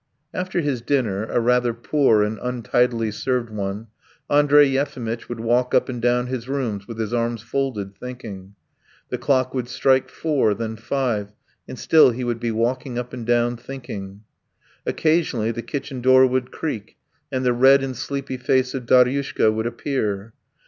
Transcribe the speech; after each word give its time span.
."After 0.33 0.61
his 0.61 0.81
dinner 0.81 1.25
a 1.25 1.39
rather 1.39 1.75
poor 1.75 2.23
and 2.23 2.39
untidily 2.41 3.11
served 3.11 3.51
one 3.51 3.85
Andrey 4.31 4.65
Yefimitch 4.67 5.29
would 5.29 5.39
walk 5.39 5.75
up 5.75 5.89
and 5.89 6.01
down 6.01 6.25
his 6.25 6.49
rooms 6.49 6.87
with 6.87 6.97
his 6.97 7.13
arms 7.13 7.43
folded, 7.43 7.95
thinking. 7.95 8.55
The 9.09 9.19
clock 9.19 9.53
would 9.53 9.67
strike 9.67 10.09
four, 10.09 10.55
then 10.55 10.75
five, 10.75 11.33
and 11.67 11.77
still 11.77 12.09
he 12.09 12.23
would 12.23 12.39
be 12.39 12.49
walking 12.49 12.97
up 12.97 13.13
and 13.13 13.27
down 13.27 13.57
thinking. 13.57 14.21
Occasionally 14.87 15.51
the 15.51 15.61
kitchen 15.61 16.01
door 16.01 16.25
would 16.25 16.51
creak, 16.51 16.97
and 17.31 17.45
the 17.45 17.53
red 17.53 17.83
and 17.83 17.95
sleepy 17.95 18.37
face 18.37 18.73
of 18.73 18.87
Daryushka 18.87 19.53
would 19.53 19.67
appear. 19.67 20.33